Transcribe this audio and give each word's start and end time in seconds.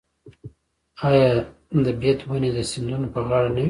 آیا 1.07 1.29
د 1.85 1.87
بید 1.99 2.19
ونې 2.29 2.49
د 2.55 2.59
سیندونو 2.71 3.07
په 3.13 3.19
غاړه 3.27 3.49
نه 3.55 3.57
وي؟ 3.57 3.59